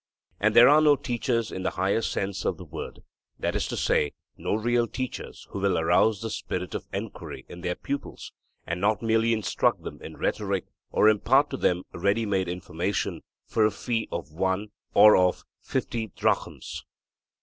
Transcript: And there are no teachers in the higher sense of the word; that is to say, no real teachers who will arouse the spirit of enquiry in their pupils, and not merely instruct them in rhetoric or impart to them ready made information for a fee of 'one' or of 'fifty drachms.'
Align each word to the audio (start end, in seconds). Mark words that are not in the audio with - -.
And 0.39 0.55
there 0.55 0.67
are 0.67 0.81
no 0.81 0.95
teachers 0.95 1.51
in 1.51 1.61
the 1.61 1.69
higher 1.77 2.01
sense 2.01 2.43
of 2.43 2.57
the 2.57 2.65
word; 2.65 3.03
that 3.37 3.55
is 3.55 3.67
to 3.67 3.77
say, 3.77 4.13
no 4.35 4.55
real 4.55 4.87
teachers 4.87 5.45
who 5.51 5.59
will 5.59 5.77
arouse 5.77 6.21
the 6.21 6.31
spirit 6.31 6.73
of 6.73 6.87
enquiry 6.91 7.45
in 7.47 7.61
their 7.61 7.75
pupils, 7.75 8.31
and 8.65 8.81
not 8.81 9.03
merely 9.03 9.31
instruct 9.31 9.83
them 9.83 10.01
in 10.01 10.17
rhetoric 10.17 10.65
or 10.89 11.07
impart 11.07 11.51
to 11.51 11.57
them 11.57 11.83
ready 11.93 12.25
made 12.25 12.47
information 12.47 13.21
for 13.45 13.63
a 13.63 13.69
fee 13.69 14.07
of 14.11 14.31
'one' 14.31 14.71
or 14.95 15.15
of 15.15 15.43
'fifty 15.61 16.07
drachms.' 16.15 16.83